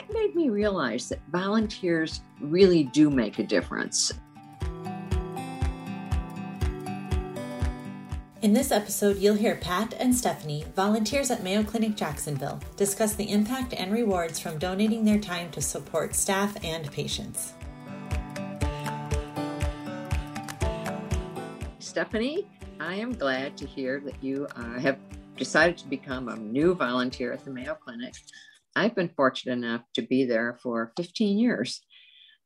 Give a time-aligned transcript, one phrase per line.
[0.00, 4.12] that made me realize that volunteers really do make a difference.
[8.42, 13.30] In this episode, you'll hear Pat and Stephanie, volunteers at Mayo Clinic Jacksonville, discuss the
[13.30, 17.52] impact and rewards from donating their time to support staff and patients.
[21.78, 24.98] Stephanie, I am glad to hear that you uh, have
[25.36, 28.14] decided to become a new volunteer at the Mayo Clinic.
[28.76, 31.80] I've been fortunate enough to be there for 15 years,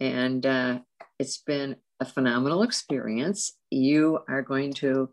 [0.00, 0.78] and uh,
[1.18, 3.52] it's been a phenomenal experience.
[3.70, 5.10] You are going to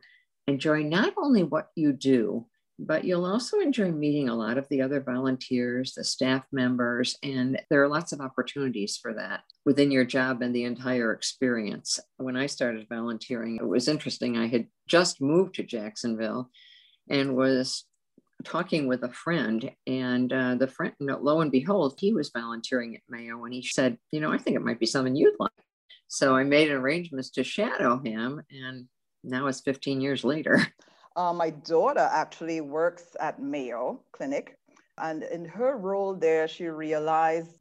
[0.48, 2.48] enjoy not only what you do,
[2.80, 7.62] but you'll also enjoy meeting a lot of the other volunteers, the staff members, and
[7.70, 12.00] there are lots of opportunities for that within your job and the entire experience.
[12.18, 14.38] When I started volunteering, it was interesting.
[14.38, 16.50] I had just moved to Jacksonville
[17.10, 17.86] and was
[18.44, 23.02] talking with a friend, and uh, the friend, lo and behold, he was volunteering at
[23.10, 25.52] Mayo, and he said, "You know, I think it might be something you'd like."
[26.08, 28.88] So I made arrangements to shadow him, and
[29.24, 30.60] now it's 15 years later.
[31.16, 34.58] Uh, my daughter actually works at Mayo Clinic,
[34.98, 37.60] and in her role there, she realized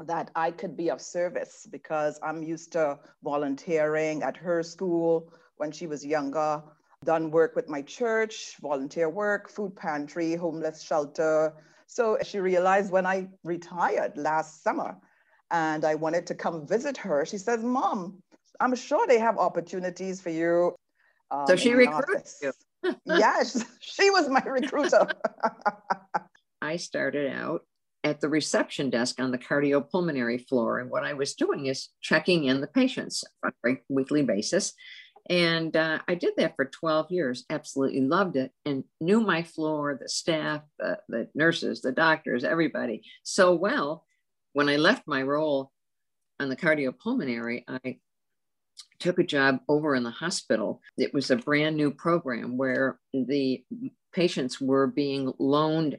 [0.00, 5.70] that I could be of service because I'm used to volunteering at her school when
[5.70, 6.62] she was younger,
[7.04, 11.52] done work with my church, volunteer work, food pantry, homeless shelter.
[11.86, 14.96] So she realized when I retired last summer
[15.50, 18.22] and I wanted to come visit her, she says, Mom,
[18.60, 20.74] I'm sure they have opportunities for you.
[21.30, 22.52] Um, so she recruited you.
[23.04, 25.06] yes, she was my recruiter.
[26.62, 27.62] I started out
[28.04, 30.78] at the reception desk on the cardiopulmonary floor.
[30.78, 34.74] And what I was doing is checking in the patients on a weekly basis.
[35.30, 39.98] And uh, I did that for 12 years, absolutely loved it, and knew my floor,
[40.00, 44.04] the staff, the, the nurses, the doctors, everybody so well.
[44.52, 45.72] When I left my role
[46.38, 47.98] on the cardiopulmonary, I
[48.98, 50.82] took a job over in the hospital.
[50.98, 53.64] It was a brand new program where the
[54.12, 55.98] patients were being loaned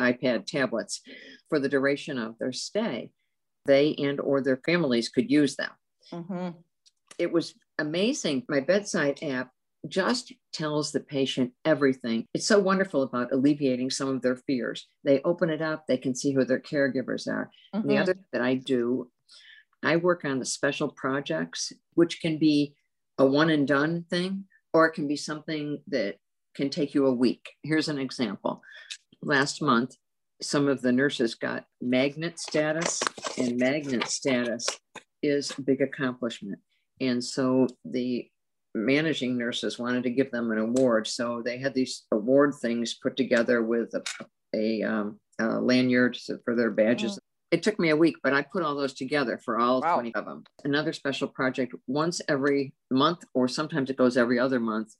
[0.00, 1.00] iPad tablets
[1.48, 3.10] for the duration of their stay.
[3.66, 5.70] They and or their families could use them.
[6.12, 6.58] Mm-hmm.
[7.18, 8.44] It was amazing.
[8.48, 9.50] My bedside app
[9.86, 12.26] just tells the patient everything.
[12.32, 14.86] It's so wonderful about alleviating some of their fears.
[15.04, 17.50] They open it up, they can see who their caregivers are.
[17.74, 17.88] Mm-hmm.
[17.88, 19.10] the other that I do
[19.84, 22.74] I work on the special projects, which can be
[23.18, 26.16] a one and done thing, or it can be something that
[26.56, 27.50] can take you a week.
[27.62, 28.62] Here's an example.
[29.22, 29.96] Last month,
[30.40, 33.02] some of the nurses got magnet status,
[33.36, 34.66] and magnet status
[35.22, 36.58] is a big accomplishment.
[37.00, 38.28] And so the
[38.74, 41.06] managing nurses wanted to give them an award.
[41.06, 44.02] So they had these award things put together with a,
[44.54, 47.18] a, um, a lanyard for their badges.
[47.18, 47.24] Oh.
[47.50, 49.94] It took me a week, but I put all those together for all wow.
[49.94, 50.42] 20 of them.
[50.64, 54.94] Another special project once every month, or sometimes it goes every other month.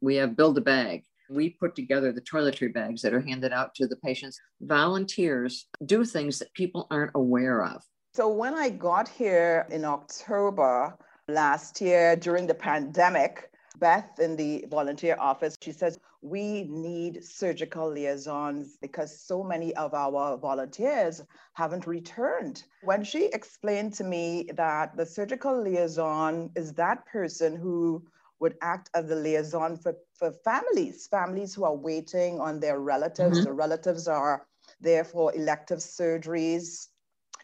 [0.00, 1.04] We have Build a Bag.
[1.30, 4.40] We put together the toiletry bags that are handed out to the patients.
[4.60, 7.80] Volunteers do things that people aren't aware of.
[8.14, 10.98] So when I got here in October
[11.30, 17.90] last year during the pandemic, Beth in the volunteer office, she says, we need surgical
[17.90, 21.22] liaisons because so many of our volunteers
[21.54, 22.64] haven't returned.
[22.82, 28.04] When she explained to me that the surgical liaison is that person who
[28.40, 33.38] would act as the liaison for, for families, families who are waiting on their relatives.
[33.38, 33.44] Mm-hmm.
[33.44, 34.46] The relatives are
[34.80, 36.88] there for elective surgeries,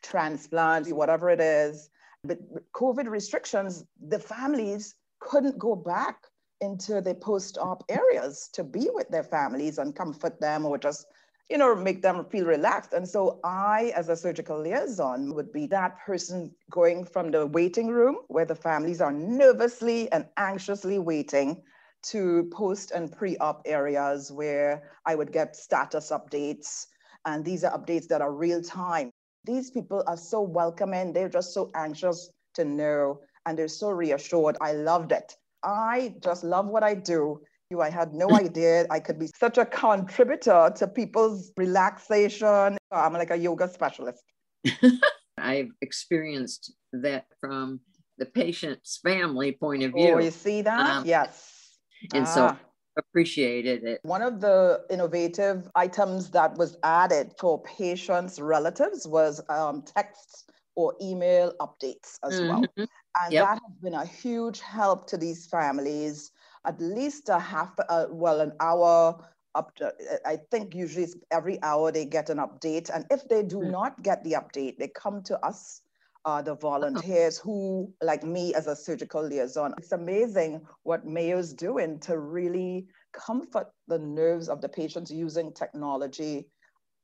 [0.03, 1.91] transplants, whatever it is.
[2.25, 2.39] But
[2.73, 6.27] COVID restrictions, the families couldn't go back
[6.61, 11.07] into the post-op areas to be with their families and comfort them or just
[11.51, 12.93] you know make them feel relaxed.
[12.93, 17.89] And so i as a surgical liaison would be that person going from the waiting
[17.89, 21.63] room where the families are nervously and anxiously waiting
[22.05, 26.87] to post and pre-op areas where i would get status updates.
[27.25, 29.11] And these are updates that are real time
[29.47, 34.57] these people are so welcoming they're just so anxious to know and they're so reassured
[34.61, 37.41] i loved it I just love what I do.
[37.71, 42.79] You, I had no idea I could be such a contributor to people's relaxation.
[42.93, 44.23] I'm like a yoga specialist.
[45.39, 47.81] I've experienced that from
[48.19, 50.15] the patient's family point of view.
[50.15, 50.99] Oh, you see that?
[50.99, 51.77] Um, yes.
[52.15, 52.31] And ah.
[52.31, 52.57] so
[52.97, 54.01] appreciated it.
[54.03, 60.95] One of the innovative items that was added for patients' relatives was um, text or
[61.01, 62.49] email updates as mm-hmm.
[62.49, 62.65] well.
[62.77, 63.45] And yep.
[63.45, 66.31] that has been a huge help to these families.
[66.67, 69.19] At least a half, uh, well, an hour
[69.55, 69.93] up to,
[70.27, 72.91] I think usually every hour they get an update.
[72.95, 73.71] And if they do mm.
[73.71, 75.81] not get the update, they come to us,
[76.27, 82.01] uh, the volunteers who, like me as a surgical liaison, it's amazing what Mayo's doing
[82.01, 86.49] to really comfort the nerves of the patients using technology.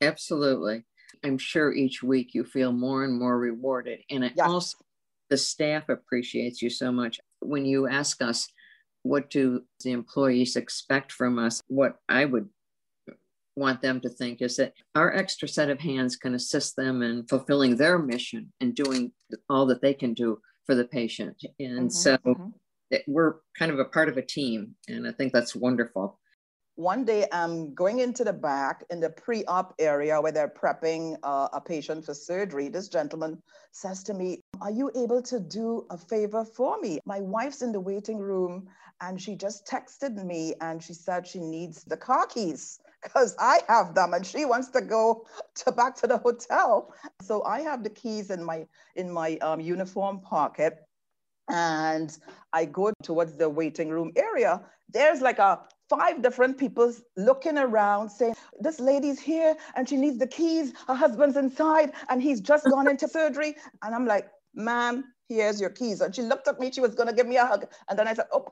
[0.00, 0.84] Absolutely.
[1.22, 4.00] I'm sure each week you feel more and more rewarded.
[4.10, 4.48] And it yes.
[4.48, 4.78] also,
[5.30, 7.20] the staff appreciates you so much.
[7.40, 8.48] When you ask us,
[9.04, 11.60] what do the employees expect from us?
[11.68, 12.48] What I would
[13.56, 17.26] want them to think is that our extra set of hands can assist them in
[17.26, 19.12] fulfilling their mission and doing
[19.48, 21.36] all that they can do for the patient.
[21.58, 22.48] And mm-hmm, so mm-hmm.
[22.92, 24.74] It, we're kind of a part of a team.
[24.86, 26.20] And I think that's wonderful.
[26.76, 31.18] One day I'm going into the back in the pre op area where they're prepping
[31.22, 32.68] uh, a patient for surgery.
[32.68, 33.42] This gentleman
[33.72, 36.98] says to me, Are you able to do a favor for me?
[37.04, 38.68] My wife's in the waiting room
[39.02, 43.60] and she just texted me and she said she needs the car keys because I
[43.68, 45.26] have them and she wants to go
[45.56, 46.94] to back to the hotel.
[47.20, 48.66] So I have the keys in my
[48.96, 50.78] in my um, uniform pocket
[51.50, 52.16] and
[52.52, 54.62] I go towards the waiting room area.
[54.88, 55.60] There's like a
[55.96, 60.72] five different people looking around saying, This lady's here and she needs the keys.
[60.88, 63.56] Her husband's inside and he's just gone into surgery.
[63.82, 66.00] And I'm like, Ma'am, here's your keys.
[66.00, 67.66] And she looked at me, she was going to give me a hug.
[67.88, 68.46] And then I said, Oh,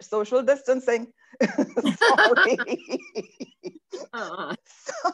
[0.00, 1.08] social distancing.
[1.96, 2.58] Sorry.
[4.12, 4.54] Uh-huh.
[4.66, 5.10] so,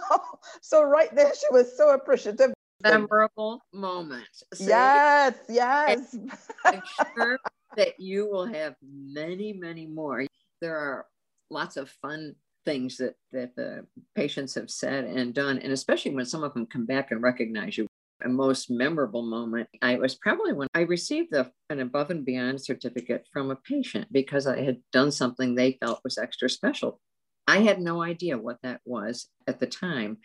[0.60, 2.52] so right there, she was so appreciative.
[2.82, 4.26] Memorable moment.
[4.54, 4.66] See?
[4.66, 6.16] Yes, yes.
[6.64, 6.82] I'm
[7.16, 7.38] sure
[7.76, 10.26] that you will have many, many more.
[10.60, 11.06] There are
[11.52, 12.34] lots of fun
[12.64, 15.58] things that that the patients have said and done.
[15.58, 17.86] And especially when some of them come back and recognize you
[18.24, 19.68] a most memorable moment.
[19.80, 24.46] I was probably when i received an above and beyond certificate from a patient because
[24.46, 27.00] i had done something they felt was extra special.
[27.48, 30.18] I had no idea what that was at the time.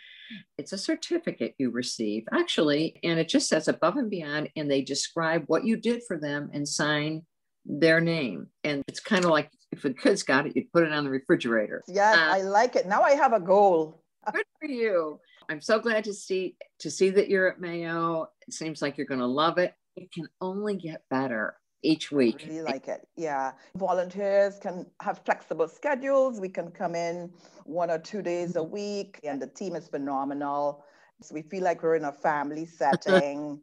[0.60, 4.82] It's a certificate you receive actually and it just says above and beyond and they
[4.82, 7.24] describe what you did for them and sign
[7.66, 8.48] their name.
[8.64, 11.10] And it's kind of like if the kids got it, you'd put it on the
[11.10, 11.84] refrigerator.
[11.88, 12.88] Yeah, uh, I like it.
[12.88, 14.04] Now I have a goal.
[14.34, 15.20] good for you.
[15.50, 18.28] I'm so glad to see to see that you're at Mayo.
[18.48, 19.74] It seems like you're going to love it.
[19.96, 22.44] It can only get better each week.
[22.44, 23.08] I really like it.
[23.16, 23.54] Yeah.
[23.76, 26.42] Volunteers can have flexible schedules.
[26.42, 27.32] We can come in
[27.64, 30.84] one or two days a week, and the team is phenomenal.
[31.22, 33.62] So we feel like we're in a family setting.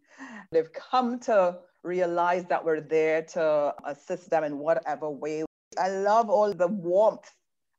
[0.50, 5.44] They've come to realize that we're there to assist them in whatever way.
[5.76, 7.30] I love all the warmth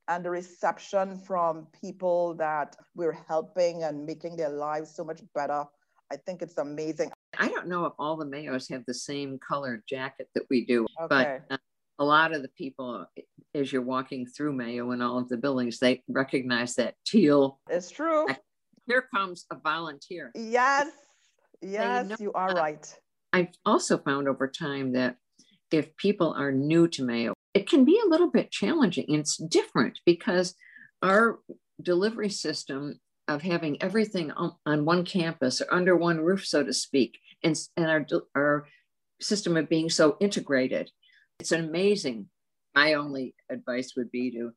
[0.07, 5.65] and the reception from people that we're helping and making their lives so much better.
[6.11, 7.11] I think it's amazing.
[7.37, 10.85] I don't know if all the Mayos have the same colored jacket that we do,
[11.01, 11.39] okay.
[11.49, 11.57] but uh,
[11.97, 13.05] a lot of the people,
[13.53, 17.59] as you're walking through Mayo and all of the buildings, they recognize that teal.
[17.69, 18.27] It's true.
[18.87, 20.31] Here comes a volunteer.
[20.35, 20.91] Yes,
[21.61, 22.93] yes, you are right.
[23.33, 25.17] I've also found over time that
[25.71, 29.05] if people are new to Mayo, it can be a little bit challenging.
[29.07, 30.55] It's different because
[31.01, 31.39] our
[31.81, 32.99] delivery system
[33.29, 37.57] of having everything on, on one campus or under one roof, so to speak, and,
[37.77, 38.05] and our,
[38.35, 38.67] our
[39.21, 40.91] system of being so integrated,
[41.39, 42.27] it's amazing.
[42.75, 44.51] My only advice would be to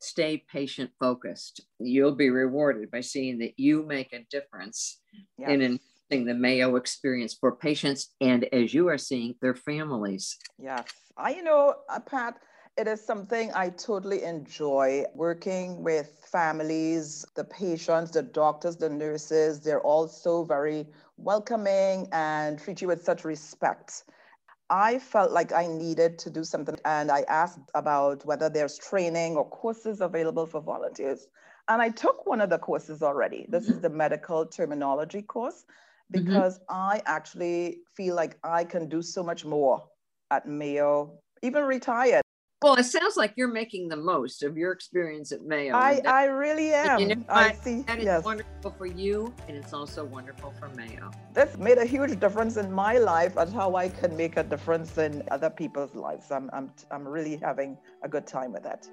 [0.00, 1.60] stay patient focused.
[1.78, 4.98] You'll be rewarded by seeing that you make a difference
[5.38, 5.50] yes.
[5.50, 5.80] in an
[6.10, 10.36] the Mayo experience for patients and, as you are seeing, their families.
[10.58, 10.84] Yes.
[11.16, 12.38] I, you know, uh, Pat,
[12.76, 19.60] it is something I totally enjoy working with families, the patients, the doctors, the nurses.
[19.60, 20.86] They're all so very
[21.16, 24.04] welcoming and treat you with such respect.
[24.70, 29.36] I felt like I needed to do something and I asked about whether there's training
[29.36, 31.26] or courses available for volunteers.
[31.68, 33.46] And I took one of the courses already.
[33.48, 35.64] This is the medical terminology course.
[36.12, 36.24] Mm-hmm.
[36.24, 36.74] because mm-hmm.
[36.74, 39.82] I actually feel like I can do so much more
[40.30, 42.22] at Mayo, even retired.
[42.62, 45.74] Well, it sounds like you're making the most of your experience at Mayo.
[45.74, 47.00] I, I really am.
[47.00, 47.80] You know, I, see.
[47.82, 48.22] That is yes.
[48.22, 51.10] wonderful for you, and it's also wonderful for Mayo.
[51.32, 54.98] That's made a huge difference in my life and how I can make a difference
[54.98, 56.30] in other people's lives.
[56.30, 58.86] I'm, I'm, I'm really having a good time with that.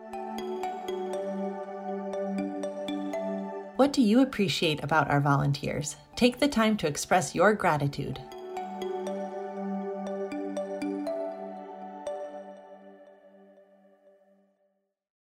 [3.78, 5.98] What do you appreciate about our volunteers?
[6.16, 8.20] Take the time to express your gratitude.